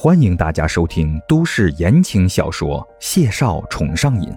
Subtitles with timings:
[0.00, 4.30] 欢迎大家收听都市言情小说《谢少宠上瘾》，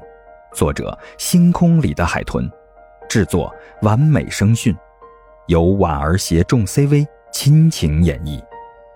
[0.56, 2.50] 作者：星空里的海豚，
[3.08, 3.54] 制作：
[3.84, 4.76] 完美声讯，
[5.46, 8.44] 由婉儿携众 CV 亲情演绎，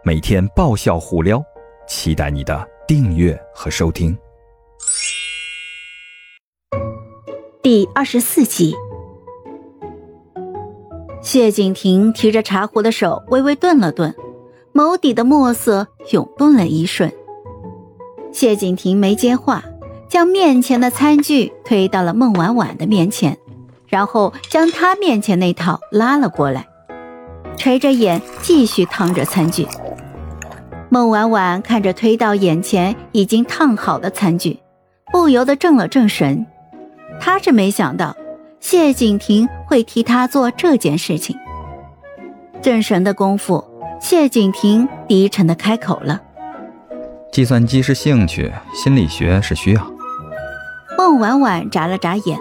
[0.04, 1.40] 每天爆笑互撩，
[1.88, 4.18] 期待你的订阅和收听。
[7.62, 8.74] 第二十四集，
[11.22, 14.12] 谢景亭提着茶壶的手微微顿了顿。
[14.76, 17.10] 眸底的墨色涌动了一瞬，
[18.34, 19.64] 谢景亭没接话，
[20.10, 23.38] 将面前的餐具推到了孟婉婉的面前，
[23.88, 26.68] 然后将她面前那套拉了过来，
[27.56, 29.66] 垂着眼继续烫着餐具。
[30.90, 34.60] 孟婉婉看着推到眼前已经烫好的餐具，
[35.10, 36.46] 不由得怔了怔神，
[37.22, 38.14] 她是没想到
[38.60, 41.38] 谢景亭会替她做这件事情。
[42.62, 43.64] 正神的功夫。
[44.08, 46.22] 谢景亭低沉的开口了
[47.34, 49.82] ：“计算机是兴趣，心理学是需要。”
[50.96, 52.38] 孟婉婉眨了眨眼，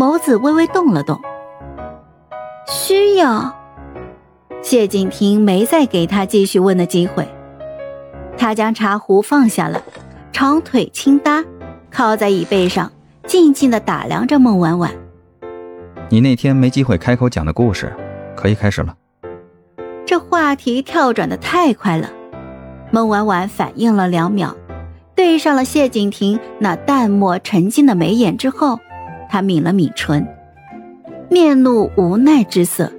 [0.00, 1.20] 眸子微微动了动。
[2.66, 3.54] 需要？
[4.62, 7.28] 谢景亭没再给他继续问的机会，
[8.38, 9.82] 他将茶壶放下了，
[10.32, 11.44] 长腿轻搭，
[11.90, 12.90] 靠在椅背上，
[13.26, 14.90] 静静的打量着孟婉婉。
[16.08, 17.94] 你那天没机会开口讲的故事，
[18.34, 18.94] 可以开始了。
[20.04, 22.10] 这话题跳转的太快了，
[22.90, 24.54] 孟婉婉反应了两秒，
[25.14, 28.78] 对上了谢景亭那淡漠沉静的眉眼之后，
[29.30, 30.26] 她抿了抿唇，
[31.30, 32.92] 面露无奈之色。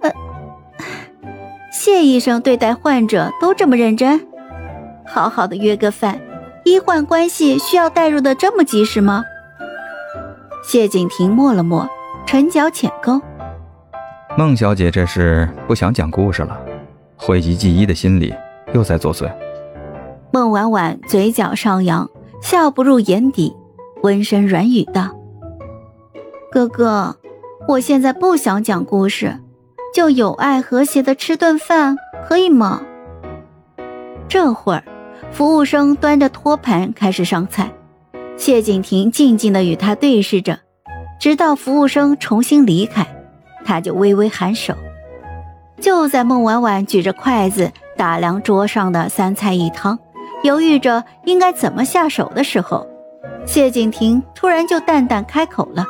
[0.00, 0.10] 呃，
[1.72, 4.26] 谢医生对待患者都这么认真？
[5.06, 6.20] 好好的约个饭，
[6.64, 9.24] 医患关系需要带入的这么及时吗？
[10.64, 11.86] 谢景亭默了默，
[12.24, 13.20] 唇角浅勾。
[14.34, 16.58] 孟小姐这是不想讲故事了，
[17.16, 18.32] 讳疾忌医的心理
[18.72, 19.30] 又在作祟。
[20.32, 22.08] 孟婉婉嘴角上扬，
[22.40, 23.54] 笑不入眼底，
[24.02, 25.14] 温声软语道
[26.50, 27.14] ：“哥哥，
[27.68, 29.38] 我现在不想讲故事，
[29.94, 32.80] 就有爱和谐的吃顿饭，可以吗？”
[34.28, 34.82] 这会儿，
[35.30, 37.70] 服务生端着托盘开始上菜，
[38.38, 40.58] 谢景亭静静的与他对视着，
[41.20, 43.06] 直到服务生重新离开。
[43.64, 44.74] 他就微微颔首，
[45.80, 49.98] 就在孟婉婉举着筷子打量桌上的三菜一汤，
[50.42, 52.86] 犹豫着应该怎么下手的时候，
[53.46, 55.84] 谢景亭突然就淡淡开口了：“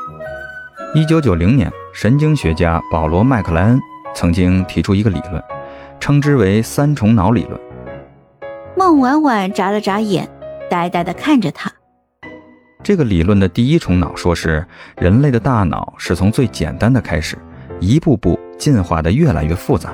[0.94, 3.80] 一九九零年，神经学家保罗·麦克莱恩
[4.14, 5.42] 曾经提出一个理论，
[6.00, 7.60] 称之为三重脑理论。”
[8.76, 10.28] 孟婉婉眨了眨眼，
[10.68, 11.70] 呆呆地看着他。
[12.82, 14.66] 这个理论的第一重脑说是
[14.96, 17.38] 人类的大脑是从最简单的开始。
[17.82, 19.93] 一步步进化的越来越复杂，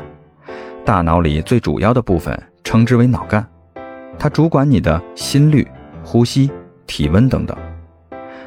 [0.84, 3.44] 大脑里最主要的部分称之为脑干，
[4.18, 5.66] 它主管你的心率、
[6.04, 6.50] 呼吸、
[6.86, 7.56] 体温等等，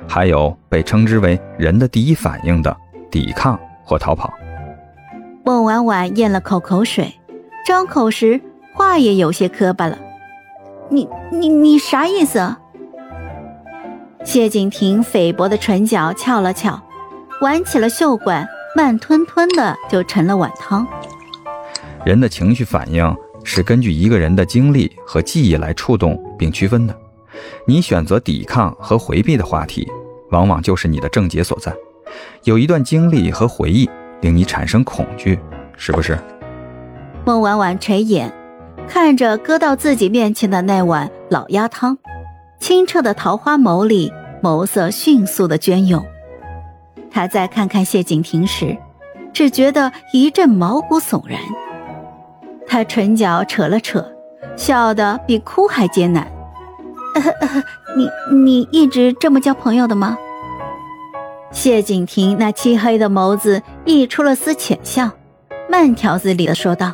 [0.08, 2.76] 还有被称之为人的第一反应的
[3.10, 4.32] 抵抗或逃跑。
[5.44, 7.12] 孟婉婉咽了口口水，
[7.66, 8.40] 张口时
[8.76, 9.98] 话也有些磕巴了。
[10.90, 12.58] 你你你啥意思？
[14.24, 16.80] 谢景亭菲薄的唇角翘了翘，
[17.42, 18.48] 挽起了袖管。
[18.76, 20.88] 慢吞吞的就盛了碗汤。
[22.06, 26.96] 人的情绪反应是根据一个人的经历和记忆来触动并区分的。
[27.68, 29.88] 你选择抵抗和回避的话题，
[30.32, 31.74] 往往就是你的症结所在。
[32.44, 33.90] 有一段经历和回忆
[34.22, 35.38] 令你产生恐惧，
[35.76, 36.18] 是不是？
[37.26, 38.34] 孟婉婉垂眼
[38.88, 41.98] 看着搁到自己面前的那碗老鸭汤，
[42.60, 44.12] 清澈的桃花眸里，
[44.42, 46.04] 眸色迅速的涓涌。
[47.12, 48.78] 他再看看谢景亭时，
[49.34, 51.40] 只觉得一阵毛骨悚然。
[52.68, 54.06] 他唇角扯了扯，
[54.56, 56.26] 笑得比哭还艰难。
[57.98, 60.18] 你你一直这么交朋友的吗？
[61.52, 65.12] 谢景亭那漆黑的眸子溢出了丝浅笑，
[65.70, 66.94] 慢条斯理的说道：“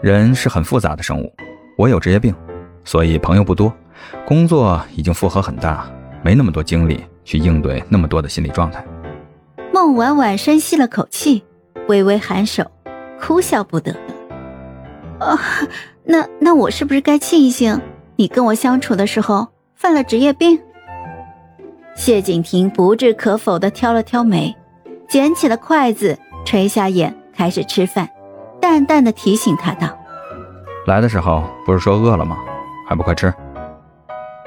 [0.00, 1.34] 人是很复杂的生物，
[1.76, 2.32] 我有职业病，
[2.84, 3.72] 所以朋友不多。
[4.24, 5.84] 工作已经负荷很大，
[6.22, 8.84] 没那么多精力去应对那么多的心理状态。”
[9.80, 11.44] 孟婉婉深吸了口气，
[11.86, 12.68] 微微颔首，
[13.20, 13.94] 哭笑不得
[15.20, 15.38] 啊，
[16.02, 17.80] 那那我是不是该庆幸
[18.16, 19.46] 你跟我相处的时候
[19.76, 20.58] 犯了职业病？
[21.94, 24.52] 谢景亭不置可否的挑了挑眉，
[25.08, 28.08] 捡起了筷子，垂下眼开始吃饭，
[28.60, 29.96] 淡淡的提醒他道
[30.88, 32.36] ：“来的时候不是说饿了吗？
[32.88, 33.32] 还不快吃？”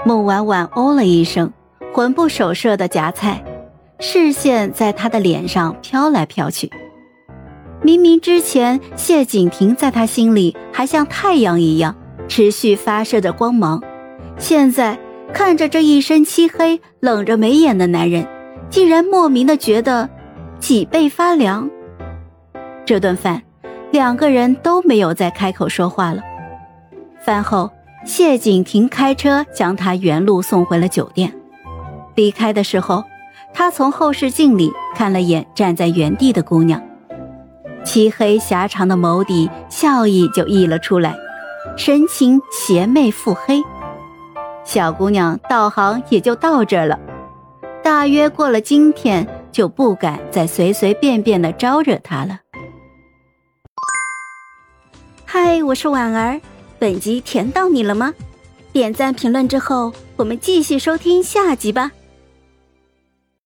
[0.06, 1.54] 孟婉婉哦了一声，
[1.94, 3.42] 魂不守舍的夹菜。
[4.04, 6.72] 视线在他的脸上飘来飘去，
[7.84, 11.96] 明明之前谢景亭在他心里还像太阳一样
[12.28, 13.82] 持续发射着光芒。
[14.38, 14.98] 现在
[15.32, 18.28] 看着这一身漆黑、冷着眉眼的男人，
[18.72, 20.10] 竟然莫名的觉得
[20.60, 21.70] 脊背发凉。
[22.84, 23.44] 这顿饭，
[23.92, 26.24] 两个人都没有再开口说话了。
[27.24, 27.70] 饭后，
[28.04, 31.32] 谢景亭开车将他原路送回了酒店。
[32.16, 33.04] 离开的时候，
[33.54, 36.82] 他从后视镜里看了眼站在原地的姑娘，
[37.84, 41.16] 漆黑狭长的眸底笑意就溢了出来，
[41.78, 43.62] 神情邪魅腹黑。
[44.64, 47.00] 小姑娘道行也就到这了，
[47.84, 52.40] 大约过了今天就不敢再随随便便的招惹他了。
[55.26, 56.42] 嗨，我是婉儿，
[56.78, 58.14] 本集甜到你了吗？
[58.72, 61.92] 点赞评论之后，我们继续收听下集吧。